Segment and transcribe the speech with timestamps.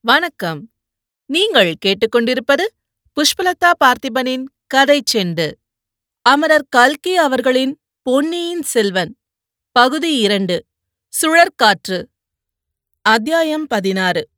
[0.00, 0.70] வணக்கம்.
[1.26, 2.64] நீங்கள் கேட்டுக்கொண்டிருப்பது
[3.16, 5.52] புஷ்பலதா பார்த்திபனின் கதை செண்டு.
[6.22, 9.16] அமரர் கல்கி அவர்களின் பொன்னியின் செல்வன்.
[9.72, 10.64] பகுதி இரண்டு.
[11.22, 12.04] சுழற்காற்று.
[13.02, 14.28] அத்தியாயம் பதினாறு.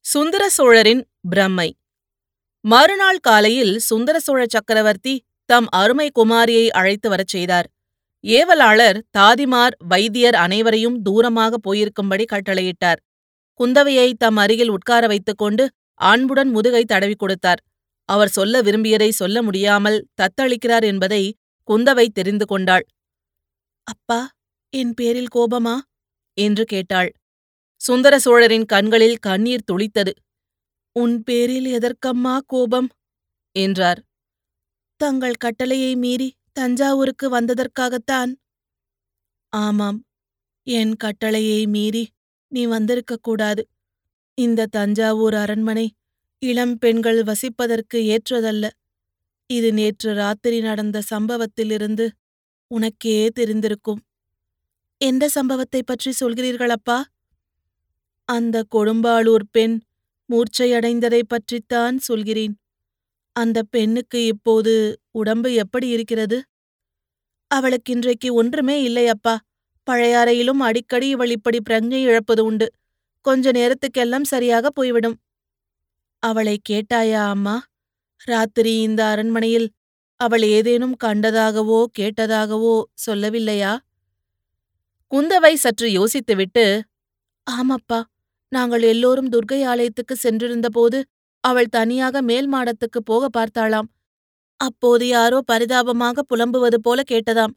[0.00, 1.70] சுந்தர சோழரின் பிரம்மை.
[2.60, 7.70] மறுநாள் காலையில் சுந்தர சோழ சக்கரவர்த்தி தம் அருமை குமாரியை அழைத்து வரச் செய்தார்.
[8.24, 13.00] ஏவலாளர் தாதிமார் வைத்தியர் அனைவரையும் தூரமாக போயிருக்கும்படி கட்டளையிட்டார்.
[13.60, 15.64] குந்தவையை தம் அருகில் உட்கார வைத்துக் கொண்டு
[16.00, 17.60] அன்புடன் முதுகை தடவி கொடுத்தார்.
[18.08, 21.22] அவர் சொல்ல விரும்பியதை சொல்ல முடியாமல் தத்தளிக்கிறார் என்பதை
[21.68, 22.84] குந்தவை தெரிந்து கொண்டாள்.
[23.86, 24.20] அப்பா
[24.72, 25.76] என் பேரில் கோபமா?
[26.36, 27.10] என்று கேட்டாள்.
[27.80, 30.12] சுந்தர சோழரின் கண்களில் கண்ணீர் துளித்தது.
[30.96, 32.88] உன் பேரில் எதற்கம்மா கோபம்?
[33.56, 34.00] என்றார்.
[35.00, 38.32] தங்கள் கட்டளையை மீறி தஞ்சாவூருக்கு வந்ததற்காகத்தான்.
[39.52, 39.98] ஆமாம்
[40.66, 42.04] என் கட்டளையை மீறி
[42.52, 43.68] நீ வந்திருக்கக் கூடாது.
[44.34, 45.86] இந்த தஞ்சாவூர் அரண்மனை
[46.38, 48.68] இளம் பெண்கள் வசிப்பதற்கு ஏற்றதல்ல.
[49.46, 52.08] இது நேற்று ராத்திரி நடந்த சம்பவத்திலிருந்து
[52.66, 54.00] உனக்கே தெரிந்திருக்கும்.
[54.98, 56.98] எந்த சம்பவத்தை பற்றி சொல்கிறீர்கள் அப்பா
[58.28, 59.80] அந்த கொடும்பாளூர் பெண்
[60.28, 62.54] மூர்ச்சையடைந்ததை பற்றித்தான் சொல்கிறேன்.
[63.36, 66.38] அந்த பெண்ணுக்கு இப்போது உடம்பு எப்படி இருக்கிறது?
[67.50, 69.34] அவளுக்கு இன்றைக்கு ஒன்றுமே இல்லை அப்பா
[69.88, 72.66] பழையாறையிலும் அடிக்கடி இவள் இப்படி பிரஞ்சை இழப்பது உண்டு.
[73.26, 75.16] கொஞ்ச நேரத்துக்கெல்லாம் சரியாக போய்விடும்.
[76.22, 77.56] அவளை கேட்டாயா அம்மா?
[78.26, 79.68] ராத்திரி இந்த அரண்மனையில்
[80.20, 82.74] அவள் ஏதேனும் கண்டதாகவோ கேட்டதாகவோ
[83.06, 83.72] சொல்லவில்லையா?
[85.12, 86.64] குந்தவை சற்று யோசித்துவிட்டு
[87.46, 88.00] ஆமப்பா
[88.52, 90.98] நாங்கள் எல்லோரும் துர்கை ஆலயத்துக்கு சென்றிருந்தபோது
[91.44, 93.88] அவள் தனியாக மேல் மாடத்துக்கு போக பார்த்தாளாம்.
[94.60, 97.54] அப்போது யாரோ பரிதாபமாக புலம்புவது போல கேட்டதாம்.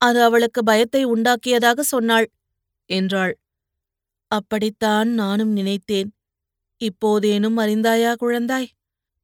[0.00, 2.26] அது அவளுக்கு பயத்தை உண்டாக்கியதாக சொன்னாள்
[2.90, 3.34] என்றாள்.
[4.30, 6.10] அப்படித்தான் நானும் நினைத்தேன்.
[6.80, 8.68] இப்போதேனும் அறிந்தாயா குழந்தாய்?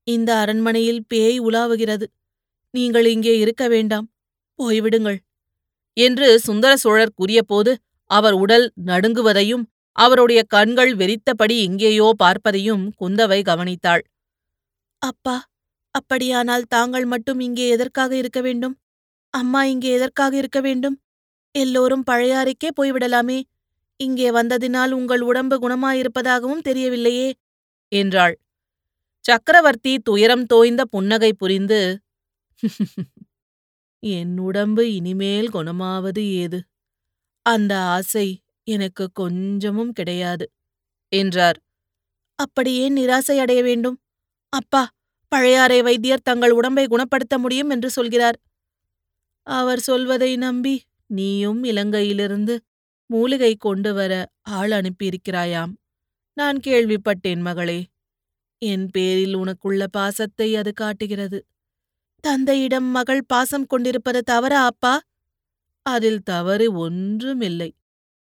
[0.07, 2.07] இந்த அரண்மனையில் பேய் உலாவுகிறது.
[2.75, 4.07] நீங்கள் இங்கே இருக்க வேண்டாம்.
[4.59, 5.19] போய்விடுங்கள்.
[5.97, 7.73] என்று சுந்தர சோழர் கூறியபோது
[8.11, 9.65] அவர் உடல் நடுங்குவதையும்
[9.97, 14.03] அவருடைய கண்கள் வெறித்தபடி எங்கேயோ பார்ப்பதையும் குந்தவை கவனித்தாள்.
[15.03, 15.37] அப்பா
[15.95, 18.75] அப்படியானால் தாங்கள் மட்டும் இங்கே எதற்காக இருக்க வேண்டும்?
[19.35, 20.97] அம்மா இங்கே எதற்காக இருக்க வேண்டும்?
[21.55, 23.39] எல்லோரும் பழையாறைக்கே போய்விடலாமே.
[24.01, 27.29] இங்கே வந்ததினால் உங்கள் உடம்பு குணமாயிருப்பதாகவும் தெரியவில்லையே
[27.93, 28.35] என்றாள்.
[29.25, 31.81] சக்கரவர்த்தி துயரம் தோய்ந்த புன்னகை புரிந்து
[34.03, 36.59] என் உடம்பு இனிமேல் குணமாவது ஏது?
[37.47, 38.27] அந்த ஆசை
[38.67, 40.47] எனக்கு கொஞ்சமும் கிடையாது
[41.13, 41.59] என்றார்.
[42.39, 43.99] அப்படியே நிராசை அடைய வேண்டும்?
[44.53, 44.83] அப்பா
[45.33, 48.39] பழையாறை வைத்தியர் தங்கள் உடம்பை குணப்படுத்த முடியும் என்று சொல்கிறார்.
[49.47, 52.59] அவர் சொல்வதை நம்பி நீயும் இலங்கையிலிருந்து
[53.07, 55.73] மூலிகை கொண்டு வர ஆள் அனுப்பியிருக்கிறாயாம்.
[56.33, 57.85] நான் கேள்விப்பட்டேன் மகளே.
[58.59, 61.39] என் பேரில் உனக்குள்ள பாசத்தை அது காட்டுகிறது.
[62.21, 65.01] தந்தையிடம் மகள் பாசம் கொண்டிருப்பது தவறா அப்பா?
[65.83, 67.71] அதில் தவறு ஒன்றுமில்லை.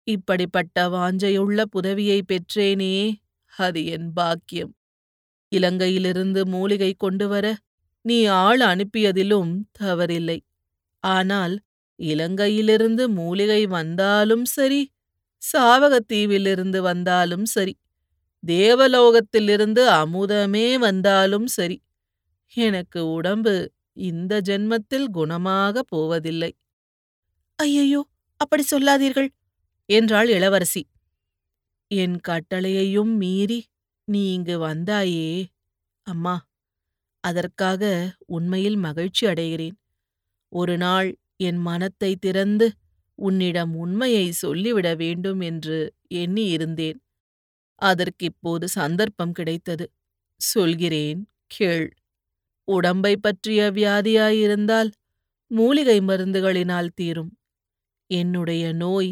[0.04, 2.94] இப்படிப்பட்ட வாஞ்சையுள்ள புதவியை பெற்றேனே
[3.54, 4.74] அது என் பாக்கியம்.
[5.56, 7.46] இலங்கையிலிருந்து மூலிகை கொண்டு வர
[8.02, 10.40] நீ ஆள் அனுப்பியதிலும் தவறில்லை.
[11.04, 11.56] ஆனால்
[12.00, 14.82] இலங்கையிலிருந்து மூலிகை வந்தாலும் சரி
[15.42, 17.74] சாவகத்தீவிலிருந்து வந்தாலும் சரி
[18.44, 21.78] தேவலோகத்திலிருந்து அமுதமே வந்தாலும் சரி
[22.56, 23.56] எனக்கு உடம்பு
[24.04, 26.52] இந்த ஜென்மத்தில் குணமாக போவதில்லை.
[27.60, 28.02] ஐயையோ
[28.40, 29.30] அப்படி சொல்லாதீர்கள்!
[29.90, 30.82] என்றாள் இளவரசி.
[31.92, 33.60] என் கட்டளையையும் மீறி
[34.08, 35.30] நீ இங்கு வந்தாயே
[36.08, 36.36] அம்மா
[37.24, 37.84] அதற்காக
[38.30, 39.76] உண்மையில் மகிழ்ச்சி அடைகிறேன்.
[40.52, 42.68] ஒரு நாள் என் மனத்தை திறந்து
[43.20, 45.78] உன்னிடம் உண்மையை சொல்லிவிட வேண்டும் என்று
[46.14, 47.00] எண்ணி இருந்தேன்.
[47.82, 49.86] அதற்கிப்போது சந்தர்ப்பம் கிடைத்தது.
[50.42, 51.88] சொல்கிறேன் கேள்.
[52.68, 54.90] உடம்பை பற்றிய வியாதியாயிருந்தால்
[55.52, 57.32] மூலிகை மருந்துகளினால் தீரும்.
[58.10, 59.12] என்னுடைய நோய்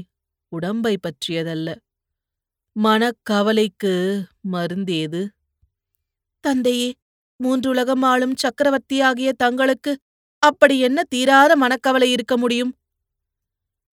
[0.51, 1.69] உடம்பை பற்றியதல்ல.
[2.75, 3.93] மனக்கவலைக்கு
[4.51, 5.21] மருந்தேது?
[6.43, 6.89] தந்தையே
[7.39, 9.91] மூன்றுலகம் ஆளும் சக்கரவர்த்தியாகிய தங்களுக்கு
[10.39, 12.75] அப்படி என்ன தீராத மனக்கவலை இருக்க முடியும்?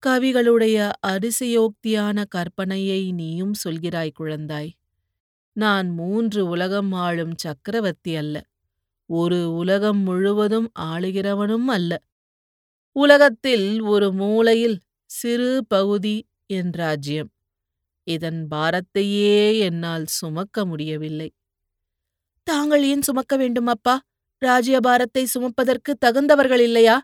[0.07, 4.71] கவிகளுடைய அதிசயோக்தியான கற்பனையை நீயும் சொல்கிறாய் குழந்தாய்.
[5.53, 8.47] நான் மூன்று உலகம் ஆளும் சக்கரவர்த்தி அல்ல.
[9.07, 12.03] ஒரு உலகம் முழுவதும் ஆளுகிறவனும் அல்ல.
[12.93, 17.31] உலகத்தில் ஒரு மூலையில் சிறு பகுதி என் ராஜ்யம்.
[18.05, 21.33] இதன் பாரத்தையே என்னால் சுமக்க முடியவில்லை.
[22.43, 24.01] தாங்கள் ஏன் சுமக்க வேண்டும் அப்பா?
[24.45, 26.97] ராஜ்யபாரத்தை சுமப்பதற்கு தகுந்தவர்கள் இல்லையா?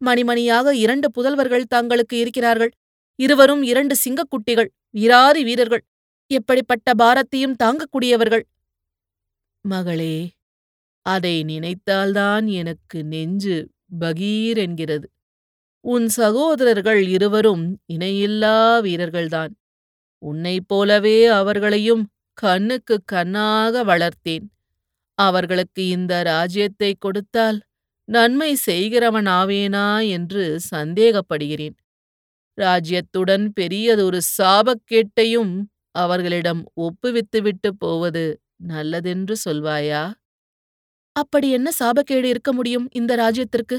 [0.00, 2.72] மணிமணியாக இரண்டு புதல்வர்கள் தங்களுக்கு இருக்கிறார்கள்.
[3.18, 5.84] இருவரும் இரண்டு சிங்கக்குட்டிகள் வீராதி வீரர்கள்.
[6.30, 8.44] எப்படிப்பட்ட பாரத்தையும் தாங்கக்கூடியவர்கள்?
[9.64, 10.16] மகளே
[11.06, 13.56] அதை நினைத்தால்தான் எனக்கு நெஞ்சு
[14.00, 15.06] பகீர் என்கிறது.
[15.84, 19.52] உன் சகோதரர்கள் இருவரும் இணையில்லா வீரர்கள்தான்.
[20.22, 22.04] உன்னைப் போலவே அவர்களையும்
[22.38, 24.46] கண்ணுக்கு கண்ணாக வளர்த்தேன்.
[25.18, 27.58] அவர்களுக்கு இந்த ராஜ்யத்தை கொடுத்தால்
[28.08, 31.76] நன்மை செய்கிறவனாவேனா என்று சந்தேகப்படுகிறேன்.
[32.58, 35.54] ராஜ்யத்துடன் பெரியதொரு சாபக்கேட்டையும்
[35.94, 38.24] அவர்களிடம் ஒப்புவித்துவிட்டு போவது
[38.66, 40.02] நல்லதென்று சொல்வாயா?
[41.16, 43.76] அப்படி என்ன சாபக்கேடு இருக்க முடியும் இந்த ராஜ்யத்திற்கு?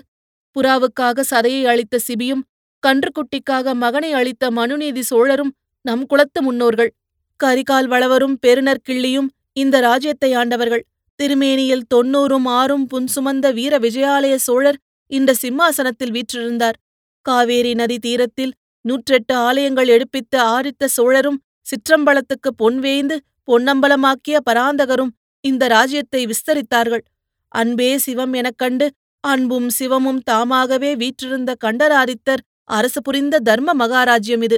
[0.55, 2.43] புறாவுக்காக சதையை அளித்த சிபியும்
[2.83, 5.51] கன்றுக்குட்டிக்காக மகனை அளித்த மனுநீதி சோழரும்
[5.85, 6.91] நம் குலத்து முன்னோர்கள்.
[7.39, 10.83] கரிகால் வளவரும் பெருநர் கிள்ளியும் இந்த ராஜ்யத்தை ஆண்டவர்கள்
[11.19, 16.77] திருமேனியில் தொன்னூறும் ஆறும் புன்சுமந்த வீர விஜயாலய சோழர் இந்த சிம்மாசனத்தில் வீற்றிருந்தார்.
[17.21, 18.53] காவேரி நதி தீரத்தில்
[18.85, 21.39] நூற்றெட்டு ஆலயங்கள் எடுப்பித்த ஆரித்த சோழரும்
[21.69, 23.15] சிற்றம்பலத்துக்கு பொன் வேய்ந்து
[23.47, 27.03] பொன்னம்பலமாக்கிய பராந்தகரும் இந்த ராஜ்யத்தை விஸ்தரித்தார்கள்.
[27.47, 28.87] அன்பே சிவம் எனக் கண்டு
[29.23, 34.57] அன்பும் சிவமும் தாமாகவே வீற்றிருந்த கண்டராதித்தர் அரசு புரிந்த தர்ம மகாராஜ்யம் இது.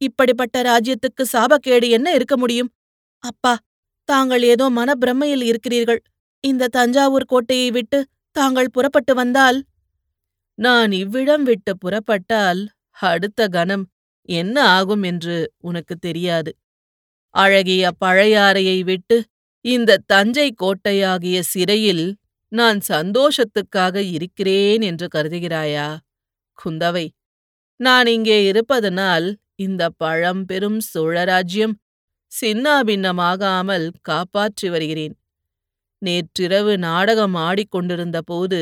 [0.00, 2.70] இப்படிப்பட்ட ராஜ்யத்துக்கு சாபக்கேடு என்ன இருக்க முடியும்?
[3.24, 3.52] அப்பா
[4.08, 6.00] தாங்கள் ஏதோ மனப்பிரமையில் இருக்கிறீர்கள்.
[6.44, 7.98] இந்த தஞ்சாவூர் கோட்டையை விட்டு
[8.36, 9.58] தாங்கள் புறப்பட்டு வந்தால்?
[10.58, 12.60] நான் இவ்விடம் விட்டு புறப்பட்டால்
[13.06, 13.84] அடுத்த கணம்
[14.28, 16.50] என்ன ஆகும் என்று உனக்கு தெரியாது.
[17.34, 19.16] அழகிய பழையாறையை விட்டு
[19.64, 22.06] இந்த தஞ்சை கோட்டையாகிய சிறையில்
[22.52, 25.88] நான் சந்தோஷத்துக்காக இருக்கிறேன் என்று கருதுகிறாயா?
[26.58, 27.06] குந்தவை
[27.80, 29.26] நான் இங்கே இருப்பதனால்
[29.58, 31.74] இந்த பழம்பெரும் சோழராஜ்யம்
[32.32, 35.14] சின்னாபின்னமாகாமல் காப்பாற்றி வருகிறேன்.
[35.98, 38.60] நேற்றிரவு நாடகம் ஆடிக்கொண்டிருந்த போது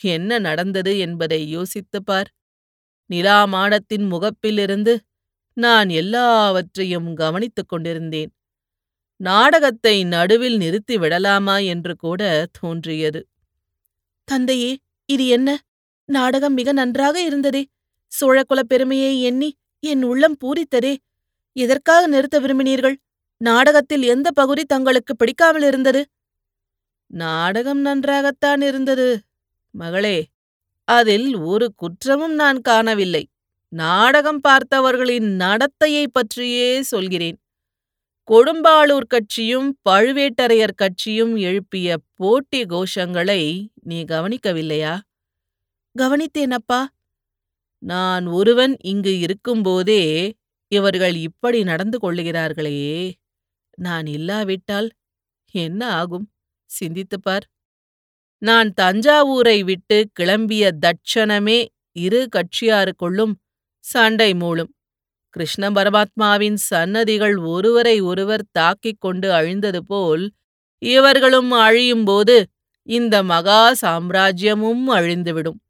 [0.00, 2.34] என்ன நடந்தது என்பதை யோசித்துப் பார்.
[3.10, 4.98] நிலா மாடத்தின் முகப்பிலிருந்து
[5.56, 8.30] நான் எல்லாவற்றையும் கவனித்துக் கொண்டிருந்தேன்.
[9.20, 13.26] நாடகத்தை நடுவில் நிறுத்தி விடலாமா என்று கூட தோன்றியது.
[14.24, 15.58] தந்தையே இது என்ன?
[16.04, 17.66] நாடகம் மிக நன்றாக இருந்ததே.
[18.20, 20.96] சோழகுலப் பெருமையை எண்ணி என் உள்ளம் பூரித்ததே.
[21.56, 22.94] எதற்காக நிறுத்த விரும்பினீர்கள்?
[23.36, 26.06] நாடகத்தில் எந்த பகுதி தங்களுக்கு பிடிக்காமல் இருந்தது?
[27.06, 29.20] நாடகம் நன்றாகத்தான் இருந்தது.
[29.70, 30.26] மகளே
[30.84, 33.28] அதில் ஒரு குற்றமும் நான் காணவில்லை.
[33.68, 37.40] நாடகம் பார்த்தவர்களின் நடத்தையைப் பற்றியே சொல்கிறேன்.
[38.30, 44.98] கொடும்பாளூர் கட்சியும் பழுவேட்டரையர் கட்சியும் எழுப்பிய போட்டி கோஷங்களை நீ கவனிக்கவில்லையா?
[45.98, 46.84] கவனித்தேனப்பா.
[47.78, 50.34] நான் ஒருவன் இங்கு இருக்கும்போதே
[50.72, 53.12] இவர்கள் இப்படி நடந்து கொள்ளுகிறார்களே.
[53.76, 54.90] நான் இல்லாவிட்டால்
[55.50, 56.30] என்ன ஆகும்?
[56.70, 57.46] சிந்தித்துப் பார்.
[58.38, 63.32] நான் தஞ்சாவூரை விட்டு கிளம்பிய தட்சணமே இரு கட்சியாருக்குள்ளும்
[63.80, 64.72] சண்டை மூளும்.
[65.30, 70.32] கிருஷ்ண பரமாத்மாவின் சன்னதிகள் ஒருவரை ஒருவர் தாக்கிக் கொண்டு அழிந்தது போல்
[70.78, 72.46] இவர்களும் அழியும்போது
[72.82, 75.60] இந்த மகா சாம்ராஜ்யமும் அழிந்துவிடும்.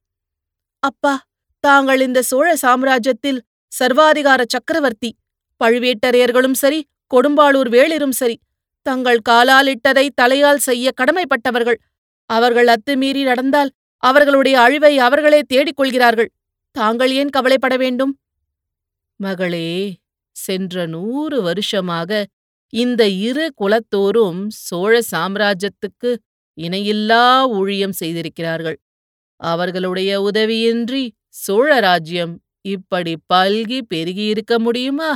[0.82, 1.25] அப்பா
[1.60, 3.40] தாங்கள் இந்த சோழ சாம்ராஜ்யத்தில்
[3.72, 5.10] சர்வாதிகார சக்கரவர்த்தி.
[5.60, 6.80] பழுவேட்டரையர்களும் சரி
[7.14, 8.36] கொடும்பாளூர் வேளிரும் சரி
[8.82, 11.78] தங்கள் காலால் இட்டதை தலையால் செய்ய கடமைப்பட்டவர்கள்.
[12.30, 13.70] அவர்கள் அத்துமீறி நடந்தால்
[14.02, 16.30] அவர்களுடைய அழிவை அவர்களே தேடிக் கொள்கிறார்கள்.
[16.76, 18.12] தாங்கள் ஏன் கவலைப்பட வேண்டும்?
[19.20, 19.68] மகளே
[20.36, 22.10] சென்ற நூறு வருஷமாக
[22.72, 26.10] இந்த இரு குலத்தோரும் சோழ சாம்ராஜ்யத்துக்கு
[26.58, 27.25] இணையில்லா
[27.58, 28.78] ஊழியம் செய்திருக்கிறார்கள்.
[29.40, 32.35] அவர்களுடைய உதவியின்றி சோழ ராஜ்யம்
[32.66, 35.11] இப்படி பல்கி பெருகியிருக்க முடியுமா?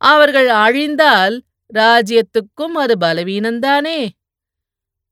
[0.00, 1.36] அவர்கள் அழிந்தால்
[1.70, 3.98] ராஜ்யத்துக்கும் அது பலவீனந்தானே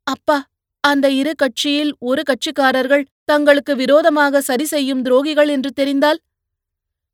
[0.07, 0.39] அப்பா
[0.85, 6.21] அந்த இரு கட்சியில் ஒரு கட்சிக்காரர்கள் தங்களுக்கு விரோதமாக சரி செய்யும் துரோகிகள் என்று தெரிந்தால்?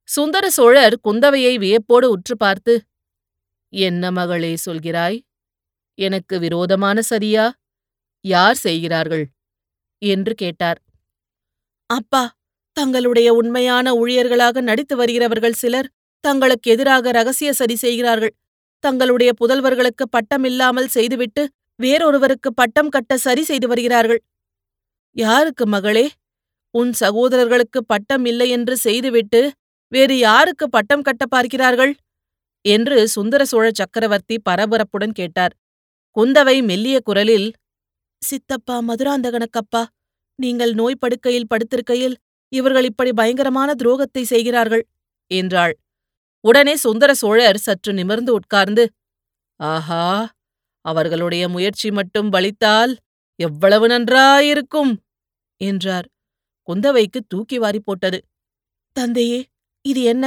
[0.09, 2.75] சுந்தர சோழர் குந்தவையை வியப்போடு உற்று பார்த்து
[3.73, 5.19] என்ன மகளே சொல்கிறாய்?
[5.99, 7.45] எனக்கு விரோதமான சரியா
[8.25, 9.25] யார் செய்கிறார்கள்?
[10.03, 10.81] என்று கேட்டார்.
[11.91, 12.23] அப்பா
[12.77, 15.89] தங்களுடைய உண்மையான ஊழியர்களாக நடித்து வருகிறவர்கள் சிலர்
[16.25, 18.33] தங்களுக்கு எதிராக ரகசிய சதி செய்கிறார்கள்.
[18.85, 21.43] தங்களுடைய புதல்வர்களுக்கு பட்டம் இல்லாமல் செய்துவிட்டு
[21.81, 24.21] வேறொருவருக்கு பட்டம் கட்ட சரி செய்து வருகிறார்கள்.
[25.17, 26.07] யாருக்கு மகளே?
[26.75, 29.41] உன் சகோதரர்களுக்கு பட்டம் இல்லை என்று செய்துவிட்டு
[29.93, 31.93] வேறு யாருக்கு பட்டம் கட்ட பார்க்கிறார்கள்?
[32.65, 35.55] என்று சுந்தர சோழ சக்கரவர்த்தி பரபரப்புடன் கேட்டார்.
[36.17, 37.49] குந்தவை மெல்லிய குரலில்
[38.23, 39.83] சித்தப்பா மதுராந்தகனக்கப்பா
[40.39, 42.17] நீங்கள் நோய் படுக்கையில் படுத்திருக்கையில்
[42.53, 44.85] இவர்கள் இப்படி பயங்கரமான துரோகத்தை செய்கிறார்கள்
[45.31, 45.75] என்றாள்.
[46.45, 48.85] உடனே சுந்தர சோழர் சற்று நிமிர்ந்து உட்கார்ந்து
[49.61, 50.05] ஆஹா
[50.85, 52.93] அவர்களுடைய முயற்சி மட்டும் பலித்தால்
[53.39, 54.93] எவ்வளவு நன்றாயிருக்கும்
[55.61, 56.07] என்றார்.
[56.69, 58.19] குந்தவைக்கு தூக்கி வாரி போட்டது
[58.97, 59.41] தந்தையே
[59.85, 60.25] இது என்ன?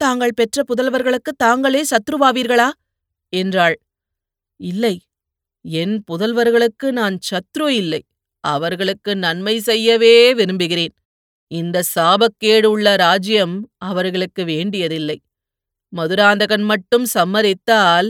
[0.00, 2.68] தாங்கள் பெற்ற புதல்வர்களுக்கு தாங்களே சத்ருவாவீர்களா?
[3.32, 3.76] என்றாள்.
[4.60, 4.94] இல்லை
[5.64, 8.00] என் புதல்வர்களுக்கு நான் சத்ரு இல்லை
[8.44, 10.94] அவர்களுக்கு நன்மை செய்யவே விரும்புகிறேன்.
[11.50, 15.22] இந்த சாபக்கேடு உள்ள ராஜ்யம் அவர்களுக்கு வேண்டியதில்லை.
[15.92, 18.08] மதுராந்தகன் மட்டும் சம்மதித்தால்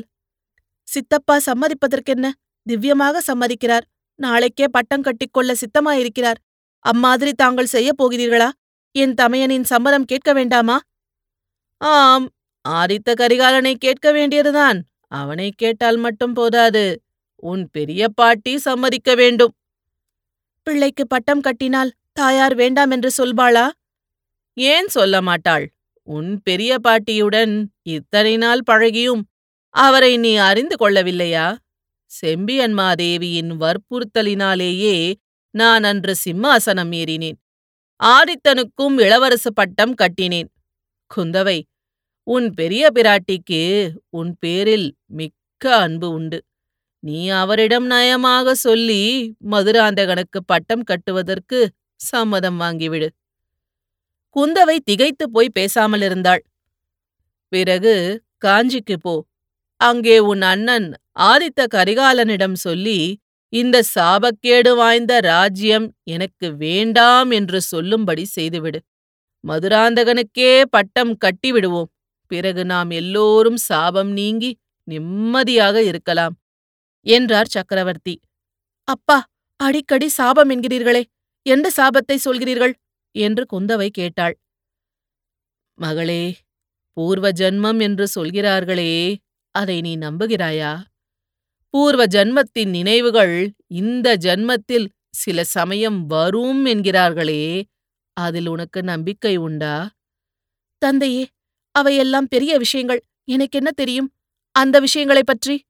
[0.88, 2.26] சித்தப்பா சம்மதிப்பதற்கென்ன?
[2.66, 3.86] திவ்யமாக சம்மதிக்கிறார்.
[4.14, 6.38] நாளைக்கே பட்டம் கட்டிக்கொள்ள சித்தமாயிருக்கிறார்.
[6.84, 8.48] அம்மாதிரி தாங்கள் செய்யப் போகிறீர்களா?
[8.94, 10.76] என் தமையனின் சம்மதம் கேட்க வேண்டாமா?
[11.80, 12.26] ஆம்
[12.68, 14.78] ஆதித்த கரிகாலனை கேட்க வேண்டியதுதான்.
[15.12, 17.02] அவனை கேட்டால் மட்டும் போதாது.
[17.42, 19.52] உன் பெரிய பாட்டி சம்மதிக்க வேண்டும்.
[20.62, 23.66] பிள்ளைக்கு பட்டம் கட்டினால் தாயார் வேண்டாம் என்று சொல்வாளா?
[24.56, 25.66] ஏன் சொல்ல மாட்டாள்?
[26.08, 27.54] உன் பெரிய பாட்டியுடன்
[27.88, 29.22] இத்தனை நாள் பழகியும்
[29.74, 31.46] அவரை நீ அறிந்து கொள்ளவில்லையா?
[32.10, 34.96] செம்பியன்மாதேவியின் வற்புறுத்தலினாலேயே
[35.54, 37.38] நான் அன்று சிம்மாசனம் ஏறினேன்.
[38.00, 40.50] ஆதித்தனுக்கும் இளவரசு பட்டம் கட்டினேன்.
[41.10, 41.58] குந்தவை
[42.26, 43.62] உன் பெரிய பிராட்டிக்கு
[44.10, 46.38] உன் பேரில் மிக்க அன்பு உண்டு.
[47.02, 49.02] நீ அவரிடம் நயமாக சொல்லி
[49.50, 51.60] மதுராந்தகனுக்கு பட்டம் கட்டுவதற்கு
[52.00, 53.08] சம்மதம் வாங்கிவிடு.
[54.36, 56.42] குந்தவை திகைத்து போய் பேசாமல் இருந்தாள்
[57.52, 57.94] பிறகு
[58.44, 59.14] காஞ்சிக்கு போ.
[59.80, 60.88] அங்கே உன் அண்ணன்
[61.24, 62.98] ஆதித்த கரிகாலனிடம் சொல்லி
[63.52, 68.80] இந்த சாபக்கேடு வாய்ந்த ராஜ்யம் எனக்கு வேண்டாம் என்று சொல்லும்படி செய்துவிடு.
[69.44, 71.90] மதுராந்தகனுக்கே பட்டம் கட்டிவிடுவோம்.
[72.30, 74.50] பிறகு நாம் எல்லோரும் சாபம் நீங்கி
[74.88, 76.34] நிம்மதியாக இருக்கலாம்.
[77.06, 78.14] என்றார் சக்கரவர்த்தி.
[78.88, 79.18] அப்பா
[79.60, 81.02] அடிக்கடி சாபம் என்கிறீர்களே!
[81.46, 82.72] எந்த சாபத்தை சொல்கிறீர்கள்?
[83.14, 84.38] என்று குந்தவை கேட்டாள்.
[85.74, 86.36] மகளே
[86.92, 89.18] பூர்வ ஜன்மம் என்று சொல்கிறார்களே
[89.50, 90.82] அதை நீ நம்புகிறாயா?
[91.70, 97.62] பூர்வ ஜன்மத்தின் நினைவுகள் இந்த ஜன்மத்தில் சில சமயம் வரும் என்கிறார்களே
[98.12, 99.90] அதில் உனக்கு நம்பிக்கை உண்டா?
[100.78, 101.26] தந்தையே
[101.70, 104.12] அவையெல்லாம் பெரிய விஷயங்கள் எனக்கென்ன தெரியும்?
[104.52, 105.64] அந்த விஷயங்களைப் பற்றி?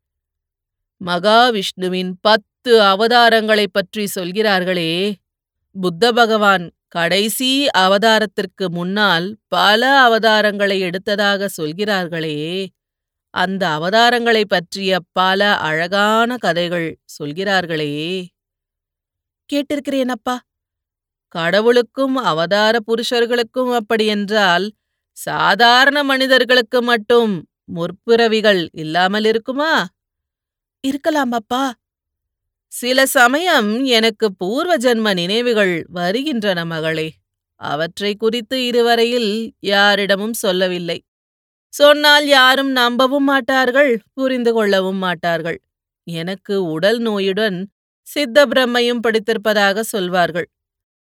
[1.04, 5.16] மகாவிஷ்ணுவின் பத்து அவதாரங்களைப் பற்றி சொல்கிறார்களே
[5.80, 12.68] புத்த பகவான் கடைசி அவதாரத்திற்கு முன்னால் பல அவதாரங்களை எடுத்ததாக சொல்கிறார்களே.
[13.34, 17.94] அந்த அவதாரங்களை பற்றிய பல அழகான கதைகள் சொல்கிறார்களே.
[19.52, 20.40] கேட்டிருக்கிறேன் அப்பா
[21.28, 24.72] கடவுளுக்கும் அவதார புருஷர்களுக்கும் அப்படியென்றால்
[25.12, 29.86] சாதாரண மனிதர்களுக்கு மட்டும் முற்பிறவிகள் இல்லாமல் இருக்குமா?
[30.80, 31.74] இருக்கலாம் அப்பா
[32.72, 37.08] சில சமயம் எனக்கு பூர்வ ஜன்ம நினைவுகள் வருகின்றன மகளே.
[37.60, 39.30] அவற்றை குறித்து இதுவரையில்
[39.64, 40.98] யாரிடமும் சொல்லவில்லை.
[41.74, 45.58] சொன்னால் யாரும் நம்பவும் மாட்டார்கள் புரிந்து கொள்ளவும் மாட்டார்கள்.
[46.06, 47.58] எனக்கு உடல் நோயுடன்
[48.06, 50.48] சித்த பிரம்மையும் படித்திருப்பதாக சொல்வார்கள்.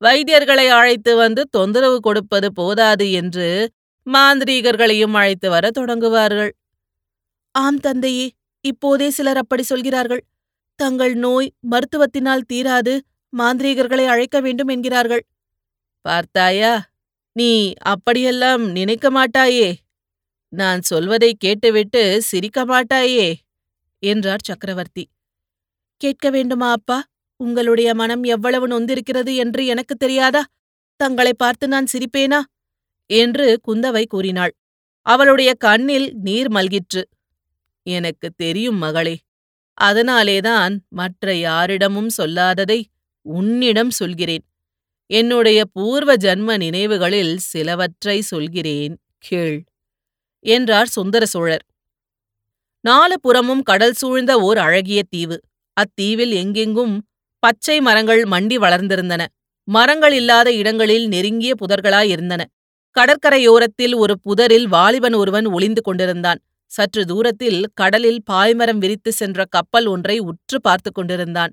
[0.02, 3.50] வைத்தியர்களை அழைத்து வந்து தொந்தரவு கொடுப்பது போதாது என்று
[4.08, 6.52] மாந்திரீகர்களையும் அழைத்து வர தொடங்குவார்கள்.
[7.56, 8.28] ஆம் தந்தையே
[8.66, 10.24] இப்போதே சிலர் அப்படி சொல்கிறார்கள்.
[10.82, 12.94] தங்கள் நோய் மருத்துவத்தினால் தீராது
[13.34, 15.24] மாந்திரீகர்களை அழைக்க வேண்டும் என்கிறார்கள்.
[16.06, 16.74] பார்த்தாயா
[17.36, 17.52] நீ
[17.84, 19.70] அப்படியெல்லாம் நினைக்க மாட்டாயே.
[20.54, 23.28] நான் சொல்வதை கேட்டுவிட்டு சிரிக்க மாட்டாயே
[24.04, 25.04] என்றார் சக்கரவர்த்தி.
[26.02, 26.98] கேட்க வேண்டுமா அப்பா
[27.40, 30.44] உங்களுடைய மனம் எவ்வளவு நொந்திருக்கிறது என்று எனக்கு தெரியாதா?
[31.00, 32.40] தங்களை பார்த்து நான் சிரிப்பேனா?
[33.10, 34.54] என்று குந்தவை கூறினாள்.
[35.06, 37.04] அவளுடைய கண்ணில் நீர் மல்கிற்று.
[37.86, 39.16] எனக்கு தெரியும் மகளே
[39.78, 42.80] அதனாலேதான் மற்ற யாரிடமும் சொல்லாததை
[43.26, 44.44] உன்னிடம் சொல்கிறேன்.
[45.10, 49.64] என்னுடைய பூர்வ ஜன்ம நினைவுகளில் சிலவற்றை சொல்கிறேன் கேள்
[50.46, 51.66] என்றார் சுந்தர சோழர்.
[52.86, 55.38] நாலு புறமும் கடல் சூழ்ந்த ஓர் அழகிய தீவு.
[55.78, 56.96] அத்தீவில் எங்கெங்கும்
[57.40, 59.26] பச்சை மரங்கள் மண்டி வளர்ந்திருந்தன.
[59.64, 62.42] மரங்கள் இல்லாத இடங்களில் நெருங்கிய புதர்களாயிருந்தன.
[62.96, 66.40] கடற்கரையோரத்தில் ஒரு புதரில் வாலிபன் ஒருவன் ஒளிந்து கொண்டிருந்தான்.
[66.72, 71.52] சற்று தூரத்தில் கடலில் பாய்மரம் விரித்து சென்ற கப்பல் ஒன்றை உற்று பார்த்து கொண்டிருந்தான்.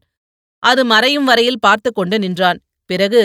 [0.63, 2.59] அது மறையும் வரையில் பார்த்து கொண்டு நின்றான்.
[2.87, 3.23] பிறகு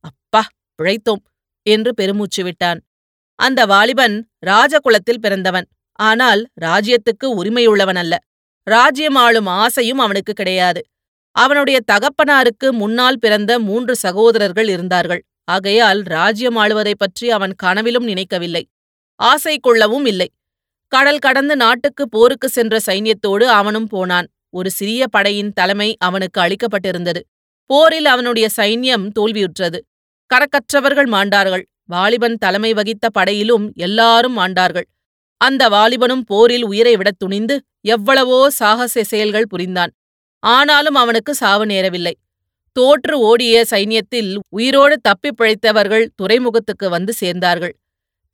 [0.00, 0.42] அப்பா
[0.78, 1.22] பிழைத்தோம்
[1.66, 2.80] என்று பெருமூச்சு விட்டான்.
[3.38, 5.66] அந்த வாலிபன் ராஜகுலத்தில் பிறந்தவன்.
[5.92, 8.18] ஆனால் ராஜ்யத்துக்கு உரிமையுள்ளவன் அல்ல.
[8.66, 10.80] ராஜ்யம் ஆளும் ஆசையும் அவனுக்கு கிடையாது.
[11.36, 15.22] அவனுடைய தகப்பனாருக்கு முன்னால் பிறந்த மூன்று சகோதரர்கள் இருந்தார்கள்.
[15.44, 18.68] ஆகையால் ராஜ்யம் ஆளுவதைப் பற்றி அவன் கனவிலும் நினைக்கவில்லை.
[19.20, 20.28] ஆசை கொள்ளவும் இல்லை.
[20.94, 24.26] கடல் கடந்து நாட்டுக்கு போருக்கு சென்ற சைன்யத்தோடு அவனும் போனான்.
[24.50, 27.20] ஒரு சிறிய படையின் தலைமை அவனுக்கு அளிக்கப்பட்டிருந்தது.
[27.66, 29.78] போரில் அவனுடைய சைன்யம் தோல்வியுற்றது.
[30.34, 31.62] கரக்கற்றவர்கள் மாண்டார்கள்.
[31.84, 34.86] வாலிபன் தலைமை வகித்த படையிலும் எல்லாரும் மாண்டார்கள்.
[35.36, 39.92] அந்த வாலிபனும் போரில் உயிரை விடத் துணிந்து எவ்வளவோ சாகச செயல்கள் புரிந்தான்.
[40.38, 42.12] ஆனாலும் அவனுக்கு சாவு நேரவில்லை.
[42.72, 47.72] தோற்று ஓடிய சைன்யத்தில் உயிரோடு தப்பிப் பிழைத்தவர்கள் துறைமுகத்துக்கு வந்து சேர்ந்தார்கள்.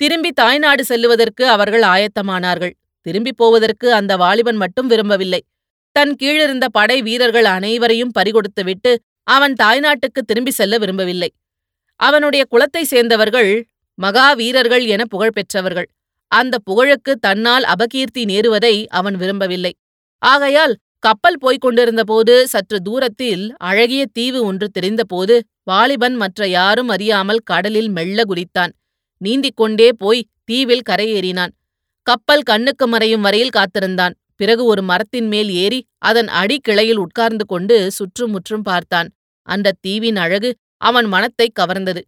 [0.00, 2.74] திரும்பி தாய்நாடு செல்லுவதற்கு அவர்கள் ஆயத்தமானார்கள்.
[3.06, 5.40] திரும்பிப் போவதற்கு அந்த வாலிபன் மட்டும் விரும்பவில்லை.
[5.96, 8.92] தன் கீழிருந்த படை வீரர்கள் அனைவரையும் பறிகொடுத்துவிட்டு
[9.22, 11.30] அவன் தாய்நாட்டுக்கு திரும்பி செல்ல விரும்பவில்லை.
[12.00, 13.50] அவனுடைய குலத்தை சேர்ந்தவர்கள்
[13.98, 15.88] மகாவீரர்கள் என புகழ் பெற்றவர்கள்.
[16.32, 19.72] அந்த புகழுக்கு தன்னால் அபகீர்த்தி நேருவதை அவன் விரும்பவில்லை.
[20.22, 27.88] ஆகையால் கப்பல் போய்க் கொண்டிருந்தபோது சற்று தூரத்தில் அழகிய தீவு ஒன்று தெரிந்தபோது வாலிபன் மற்ற யாரும் அறியாமல் கடலில்
[27.88, 28.72] மெல்ல குதித்தான்.
[29.20, 31.52] நீந்திக் கொண்டே போய் தீவில் கரையேறினான்.
[32.06, 34.14] கப்பல் கண்ணுக்கு மறையும் வரையில் காத்திருந்தான்.
[34.36, 39.08] பிறகு ஒரு மரத்தின் மேல் ஏறி அதன் அடிக்கிளையில் உட்கார்ந்து கொண்டு சுற்றும் முற்றும் பார்த்தான்.
[39.48, 40.50] அந்த தீவின் அழகு
[40.80, 42.02] அவன் மனத்தை கவர்ந்தது.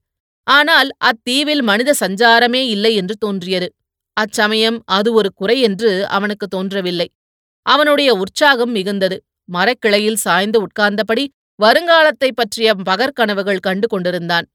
[0.46, 3.68] ஆனால் அத்தீவில் மனித சஞ்சாரமே இல்லை என்று தோன்றியது.
[4.16, 7.08] அச்சமயம் அது ஒரு குறை என்று அவனுக்கு தோன்றவில்லை.
[7.66, 9.16] அவனுடைய உற்சாகம் மிகுந்தது.
[9.48, 11.24] மரக்கிளையில் சாய்ந்து உட்கார்ந்தபடி
[11.58, 14.46] வருங்காலத்தை பற்றிய பகற்கனவுகள் கண்டு கொண்டிருந்தான்.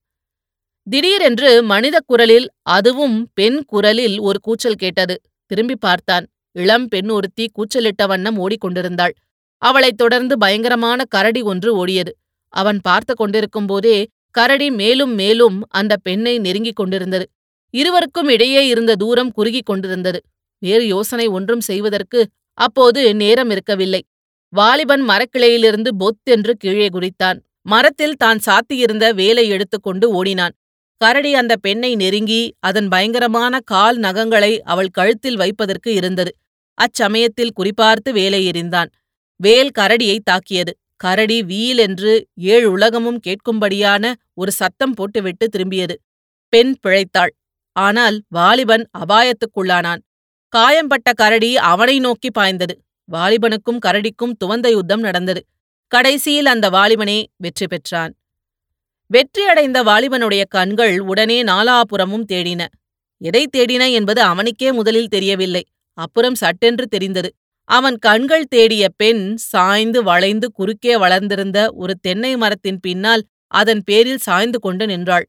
[0.90, 5.16] திடீரென்று மனித குரலில் அதுவும் பெண் குரலில் ஒரு கூச்சல் கேட்டது.
[5.46, 6.26] திரும்பி பார்த்தான்.
[6.52, 9.14] இளம் பெண் ஒருத்தி கூச்சலிட்ட வண்ணம் ஓடிக்கொண்டிருந்தாள்.
[9.62, 12.12] அவளைத் தொடர்ந்து பயங்கரமான கரடி ஒன்று ஓடியது.
[12.54, 17.26] அவன் பார்த்து கொண்டிருக்கும் போதே கரடி மேலும் மேலும் அந்த பெண்ணை நெருங்கிக் கொண்டிருந்தது.
[17.74, 20.22] இருவருக்கும் இடையே இருந்த தூரம் குறுகிக் கொண்டிருந்தது.
[20.62, 22.28] வேறு யோசனை ஒன்றும் செய்வதற்கு
[22.58, 24.02] அப்போது நேரம் இருக்கவில்லை.
[24.54, 27.40] வாலிபன் மரக்கிளையிலிருந்து பொத்தென்று கீழே குதித்தான்.
[27.62, 30.56] மரத்தில் தான் சாத்தியிருந்த வேலை எடுத்துக்கொண்டு ஓடினான்.
[31.02, 36.32] கரடி அந்த பெண்ணை நெருங்கி அதன் பயங்கரமான கால் நகங்களை அவள் கழுத்தில் வைப்பதற்கு இருந்தது.
[36.78, 38.90] அச்சமயத்தில் குறிபார்த்து வேலை எறிந்தான்.
[39.40, 40.74] வேல் கரடியை தாக்கியது.
[40.96, 45.96] கரடி வீல் என்று ஏழு உலகமும் கேட்கும்படியான ஒரு சத்தம் போட்டுவிட்டு திரும்பியது.
[46.54, 47.34] பெண் பிழைத்தாள்.
[47.76, 50.02] ஆனால் வாலிபன் அபாயத்துக்குள்ளானான்.
[50.54, 52.76] காயம்பட்ட கரடி அவனை நோக்கி பாய்ந்தது.
[53.10, 55.42] வாலிபனுக்கும் கரடிக்கும் துவந்த யுத்தம் நடந்தது.
[55.92, 58.14] கடைசியில் அந்த வாலிபனே வெற்றி பெற்றான்.
[59.10, 62.62] வெற்றியடைந்த வாலிபனுடைய கண்கள் உடனே நாலாபுறமும் தேடின.
[63.22, 65.64] எதை தேடின என்பது அவனுக்கே முதலில் தெரியவில்லை.
[65.98, 67.30] அப்புறம் சட்டென்று தெரிந்தது.
[67.70, 74.60] அவன் கண்கள் தேடிய பெண் சாய்ந்து வளைந்து குறுக்கே வளர்ந்திருந்த ஒரு தென்னை மரத்தின் பின்னால் அதன் பேரில் சாய்ந்து
[74.60, 75.26] கொண்டு நின்றாள்.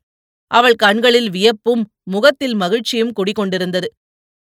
[0.51, 3.89] அவள் கண்களில் வியப்பும் முகத்தில் மகிழ்ச்சியும் குடிகொண்டிருந்தது.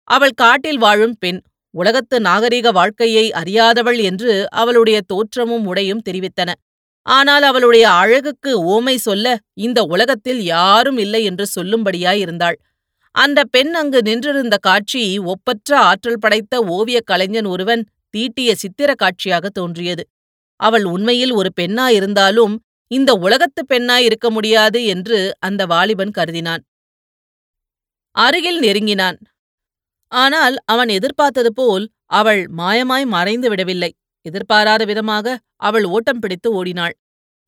[0.07, 1.39] அவள் காட்டில் வாழும் பெண்
[1.73, 6.49] உலகத்து நாகரிக வாழ்க்கையை அறியாதவள் என்று அவளுடைய தோற்றமும் உடையும் தெரிவித்தன.
[7.07, 12.57] ஆனால் அவளுடைய அழகுக்கு ஓமை சொல்ல இந்த உலகத்தில் யாரும் இல்லை என்று சொல்லும்படியாயிருந்தாள்.
[13.15, 20.03] அந்த பெண் அங்கு நின்றிருந்த காட்சி ஒப்பற்ற ஆற்றல் படைத்த ஓவியக் கலைஞன் ஒருவன் தீட்டிய சித்திர காட்சியாக தோன்றியது.
[20.59, 22.55] அவள் உண்மையில் ஒரு பெண்ணாயிருந்தாலும்
[22.91, 26.63] இந்த உலகத்து பெண்ணாயிருக்க முடியாது என்று அந்த வாலிபன் கருதினான்.
[28.15, 29.17] அருகில் நெருங்கினான்.
[30.11, 33.91] ஆனால் அவன் எதிர்பார்த்தது போல் அவள் மாயமாய் மறைந்து விடவில்லை
[34.27, 36.95] எதிர்பாராத விதமாக அவள் ஓட்டம் பிடித்து ஓடினாள்.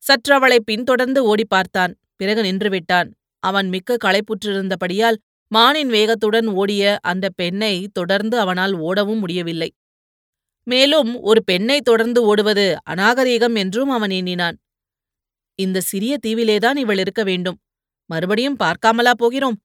[0.02, 1.92] சற்று அவளை பின்தொடர்ந்து ஓடி பார்த்தான்.
[2.16, 3.08] பிறகு நின்றுவிட்டான்.
[3.42, 5.18] அவன் மிக்க களைப்புற்றிருந்தபடியால்
[5.50, 9.70] மானின் வேகத்துடன் ஓடிய அந்த பெண்ணை தொடர்ந்து அவனால் ஓடவும் முடியவில்லை.
[10.66, 14.56] மேலும் ஒரு பெண்ணை தொடர்ந்து ஓடுவது அநாகரீகம் என்றும் அவன் எண்ணினான்.
[15.58, 17.58] இந்த சிறிய தீவிலேதான் இவள் இருக்க வேண்டும்.
[18.10, 19.58] மறுபடியும் பார்க்காமலா போகிறோம்?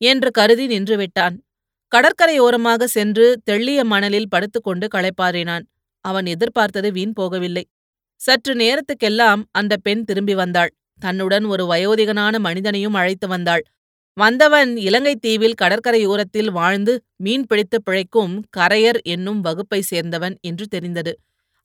[0.00, 1.34] என்று கருதி நின்றுவிட்டான்.
[1.92, 5.64] கடற்கரையோரமாக சென்று தெள்ளிய மணலில் படுத்துக்கொண்டு களைப்பாறினான்.
[6.02, 7.64] அவன் எதிர்பார்த்தது வீண் போகவில்லை.
[8.20, 10.72] சற்று நேரத்துக்கெல்லாம் அந்த பெண் திரும்பி வந்தாள்.
[11.00, 13.62] தன்னுடன் ஒரு வயோதிகனான மனிதனையும் அழைத்து வந்தாள்.
[14.16, 21.12] வந்தவன் இலங்கைத் தீவில் கடற்கரையோரத்தில் வாழ்ந்து மீன் பிடித்து பிழைக்கும் கரையர் என்னும் வகுப்பை சேர்ந்தவன் என்று தெரிந்தது.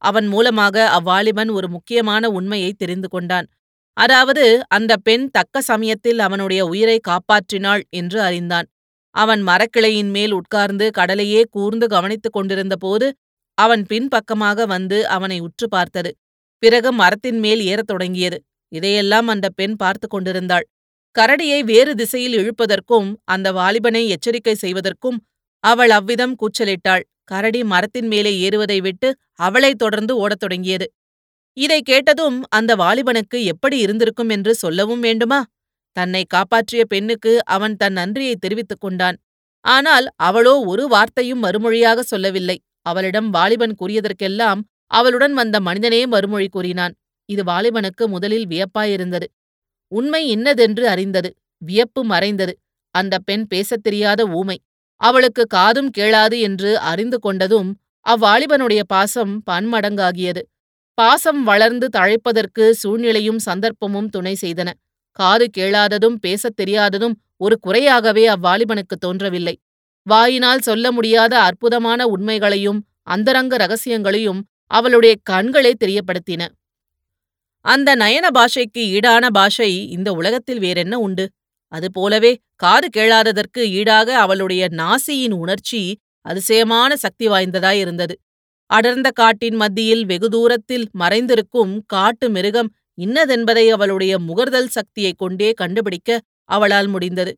[0.01, 3.47] அவன் மூலமாக அவ்வாலிபன் ஒரு முக்கியமான உண்மையை தெரிந்து கொண்டான்.
[3.97, 8.67] அதாவது அந்த பெண் தக்க சமயத்தில் அவனுடைய உயிரை காப்பாற்றினாள் என்று அறிந்தான்.
[9.15, 13.07] அவன் மரக்கிளையின் மேல் உட்கார்ந்து கடலையே கூர்ந்து கவனித்துக் கொண்டிருந்த போது
[13.57, 16.11] அவன் பின்பக்கமாக வந்து அவனை உற்று பார்த்தது.
[16.63, 18.37] பிறகு மரத்தின் மேல் ஏறத் தொடங்கியது.
[18.71, 20.65] இதையெல்லாம் அந்த பெண் பார்த்து கொண்டிருந்தாள்.
[21.15, 25.17] கரடியை வேறு திசையில் இழுப்பதற்கும் அந்த வாலிபனை எச்சரிக்கை செய்வதற்கும்
[25.63, 27.03] அவள் அவ்விதம் கூச்சலிட்டாள்.
[27.23, 30.87] கரடி மரத்தின் மேலே ஏறுவதை விட்டு அவளை தொடர்ந்து ஓடத் தொடங்கியது.
[31.57, 35.39] இதை கேட்டதும் அந்த வாலிபனுக்கு எப்படி இருந்திருக்கும் என்று சொல்லவும் வேண்டுமா?
[35.97, 39.17] தன்னை காப்பாற்றிய பெண்ணுக்கு அவன் தன் நன்றியை தெரிவித்துக் கொண்டான்.
[39.65, 42.57] ஆனால் அவளோ ஒரு வார்த்தையும் மறுமொழியாக சொல்லவில்லை.
[42.87, 46.93] அவளிடம் வாலிபன் கூறியதற்கெல்லாம் அவளுடன் வந்த மனிதனே மறுமொழி கூறினான்.
[47.29, 49.27] இது வாலிபனுக்கு முதலில் வியப்பாயிருந்தது.
[49.91, 51.29] உண்மை இன்னதென்று அறிந்தது.
[51.61, 52.53] வியப்பு மறைந்தது.
[52.95, 54.57] அந்த பெண் பேசத் தெரியாத ஊமை.
[55.01, 57.69] அவளுக்கு காதும் கேளாது என்று அறிந்து கொண்டதும்
[58.05, 60.41] அவ்வாலிபனுடைய பாசம் பன்மடங்காகியது.
[60.97, 64.69] பாசம் வளர்ந்து தழைப்பதற்கு சூழ்நிலையும் சந்தர்ப்பமும் துணை செய்தன.
[65.19, 69.55] காது கேளாததும் பேசத் தெரியாததும் ஒரு குறையாகவே அவ்வாலிபனுக்கு தோன்றவில்லை.
[70.07, 74.39] வாயினால் சொல்ல முடியாத அற்புதமான உண்மைகளையும் அந்தரங்க ரகசியங்களையும்
[74.71, 76.41] அவளுடைய கண்களே தெரியப்படுத்தின.
[77.65, 81.25] அந்த நயன பாஷைக்கு ஈடான பாஷை இந்த உலகத்தில் வேறென்ன உண்டு?
[81.73, 85.81] அதுபோலவே காது கேளாததற்கு ஈடாக அவளுடைய நாசியின் உணர்ச்சி
[86.25, 88.15] அதிசயமான சக்தி வாய்ந்ததாயிருந்தது
[88.69, 92.69] அடர்ந்த காட்டின் மத்தியில் வெகு தூரத்தில் மறைந்திருக்கும் காட்டு மிருகம்
[93.01, 96.09] இன்னதென்பதை அவளுடைய முகர்தல் சக்தியைக் கொண்டே கண்டுபிடிக்க
[96.49, 97.31] அவளால் முடிந்தது.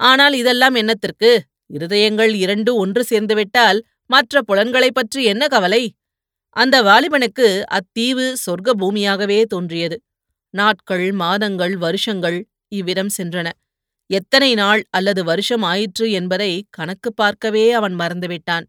[0.00, 1.30] ஆனால் இதெல்லாம் என்னத்திற்கு?
[1.72, 5.94] இருதயங்கள் இரண்டு ஒன்று சேர்ந்துவிட்டால் மற்ற புலன்களைப் பற்றி என்ன கவலை?
[6.56, 10.02] அந்த வாலிபனுக்கு அத்தீவு சொர்க்க பூமியாகவே தோன்றியது.
[10.50, 13.50] நாட்கள் மாதங்கள் வருஷங்கள் இவ்விதம் சென்றன.
[14.10, 18.66] எத்தனை நாள் அல்லது வருஷம் ஆயிற்று என்பதை கணக்கு பார்க்கவே அவன் மறந்துவிட்டான்.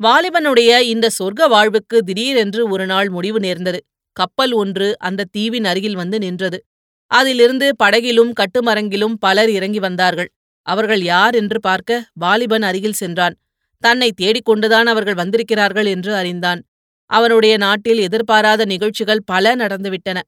[0.00, 3.84] வாலிபனுடைய இந்த சொர்க்க வாழ்வுக்கு திடீரென்று ஒரு நாள் முடிவு நேர்ந்தது.
[4.12, 6.64] கப்பல் ஒன்று அந்த தீவின் அருகில் வந்து நின்றது.
[7.06, 10.30] அதிலிருந்து படகிலும் கட்டுமரங்கிலும் பலர் இறங்கி வந்தார்கள்.
[10.62, 13.34] அவர்கள் யார் என்று பார்க்க வாலிபன் அருகில் சென்றான்.
[13.78, 16.60] தன்னை தேடிக்கொண்டுதான் அவர்கள் வந்திருக்கிறார்கள் என்று அறிந்தான்.
[17.06, 20.18] அவனுடைய நாட்டில் எதிர்பாராத நிகழ்ச்சிகள் பல நடந்துவிட்டன.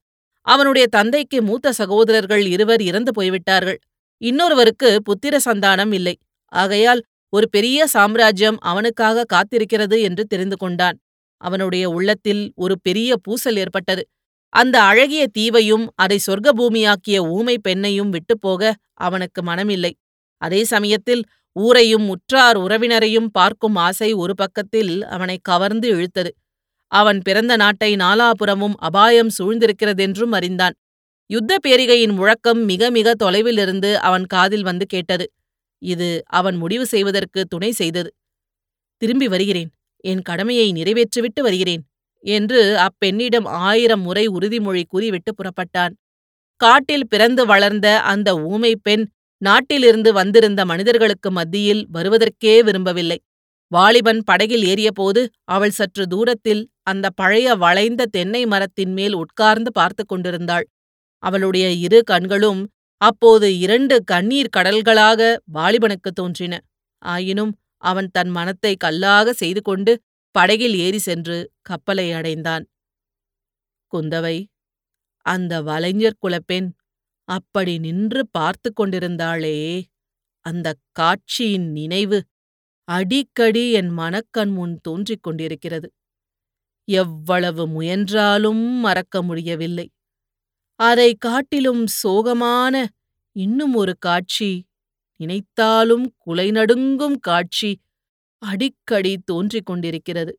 [0.47, 3.79] அவனுடைய தந்தைக்கு மூத்த சகோதரர்கள் இருவர் இறந்து போய்விட்டார்கள்.
[4.19, 6.15] இன்னொருவருக்கு புத்திர சந்தானம் இல்லை.
[6.53, 10.99] ஆகையால் ஒரு பெரிய சாம்ராஜ்யம் அவனுக்காக காத்திருக்கிறது என்று தெரிந்து கொண்டான்.
[11.37, 14.03] அவனுடைய உள்ளத்தில் ஒரு பெரிய பூசல் ஏற்பட்டது.
[14.49, 19.93] அந்த அழகிய தீவையும் அதை சொர்க்க பூமியாக்கிய ஊமை பெண்ணையும் விட்டுப்போக அவனுக்கு மனமில்லை.
[20.37, 26.31] அதே சமயத்தில் ஊரையும் உற்றார் உறவினரையும் பார்க்கும் ஆசை ஒரு பக்கத்தில் அவனை கவர்ந்து இழுத்தது.
[26.93, 30.75] அவன் பிறந்த நாட்டை நாலாபுறமும் அபாயம் சூழ்ந்திருக்கிறதென்றும் அறிந்தான்.
[31.27, 35.27] யுத்த பேரிகையின் முழக்கம் மிக மிக தொலைவிலிருந்து அவன் காதில் வந்து கேட்டது.
[35.79, 38.11] இது அவன் முடிவு செய்வதற்கு துணை செய்தது.
[38.97, 39.71] திரும்பி வருகிறேன்.
[39.97, 41.83] என் கடமையை நிறைவேற்றிவிட்டு வருகிறேன்
[42.25, 45.95] என்று அப்பெண்ணிடம் ஆயிரம் முறை உறுதிமொழி கூறிவிட்டு புறப்பட்டான்.
[46.61, 49.05] காட்டில் பிறந்து வளர்ந்த அந்த ஊமை பெண்
[49.45, 53.19] நாட்டிலிருந்து வந்திருந்த மனிதர்களுக்கு மத்தியில் வருவதற்கே விரும்பவில்லை.
[53.73, 60.67] வாலிபன் படகில் ஏறியபோது அவள் சற்று தூரத்தில் அந்த பழைய வளைந்த தென்னை மரத்தின் மேல் உட்கார்ந்து பார்த்து கொண்டிருந்தாள்.
[61.23, 62.63] அவளுடைய இரு கண்களும்
[63.01, 65.21] அப்போது இரண்டு கண்ணீர் கடல்களாக
[65.55, 66.55] வாலிபனுக்கு தோன்றின.
[67.03, 67.53] ஆயினும்
[67.83, 69.93] அவன் தன் மனத்தை கல்லாக செய்து கொண்டு
[70.35, 72.65] படகில் ஏறி சென்று கப்பலை அடைந்தான்.
[73.93, 74.37] குந்தவை
[75.27, 76.69] அந்த வலைஞர் குலப்பெண்
[77.29, 79.85] அப்படி நின்று பார்த்து கொண்டிருந்தாளே.
[80.45, 82.25] அந்தக் காட்சியின் நினைவு
[82.89, 85.93] அடிக்கடி என் மனக்கண் முன் தோன்றிக் கொண்டிருக்கிறது.
[86.89, 89.91] எவ்வளவு முயன்றாலும் மறக்க முடியவில்லை.
[90.81, 92.87] அதை காட்டிலும் சோகமான
[93.37, 94.67] இன்னும் ஒரு காட்சி
[95.21, 97.81] நினைத்தாலும் குலை நடுங்கும் காட்சி
[98.39, 100.39] அடிக்கடி தோன்றிக் கொண்டிருக்கிறது.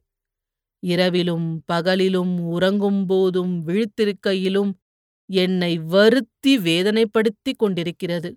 [0.84, 4.74] இரவிலும் பகலிலும் உறங்கும் போதும் விழித்திருக்கையிலும்
[5.30, 8.30] என்னை வருத்தி வேதனைப்படுத்திக் கொண்டிருக்கிறது.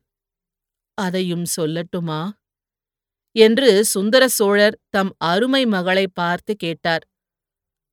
[0.99, 2.21] அதையும் சொல்லட்டுமா?
[3.37, 7.05] என்று சுந்தர சோழர் தம் அருமை மகளை பார்த்து கேட்டார்.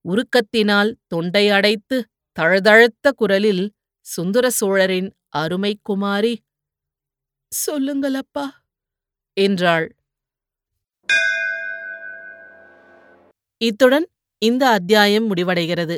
[0.05, 1.97] உருக்கத்தினால் தொண்டை அடைத்து
[2.39, 3.65] தழதழத்த குரலில்
[4.05, 6.33] சுந்தர சோழரின் அருமை குமாரி
[7.51, 8.45] சொல்லுங்களப்பா
[9.37, 9.87] என்றாள்.
[13.61, 14.07] இத்துடன்
[14.41, 15.97] இந்த அத்தியாயம் முடிவடைகிறது.